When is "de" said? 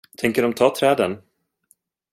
0.43-0.53